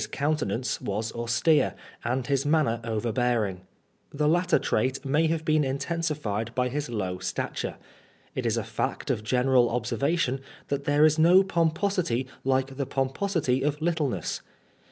•countenance 0.11 0.81
was 0.81 1.11
anstere, 1.15 1.75
and 2.03 2.25
his 2.25 2.43
manner 2.43 2.81
overbearing. 2.83 3.61
The 4.11 4.27
latter 4.27 4.57
trait 4.57 5.05
may 5.05 5.27
have 5.27 5.45
been 5.45 5.63
intensified 5.63 6.55
by 6.55 6.69
his 6.69 6.89
low 6.89 7.19
stature. 7.19 7.75
It 8.33 8.47
is 8.47 8.57
a 8.57 8.63
fact 8.63 9.11
of 9.11 9.23
general 9.23 9.69
observation 9.69 10.41
that 10.69 10.85
there 10.85 11.05
is 11.05 11.19
no 11.19 11.43
pomposity 11.43 12.25
like 12.43 12.77
the 12.77 12.87
pomposity 12.87 13.61
of 13.61 13.79
littleness. 13.79 14.41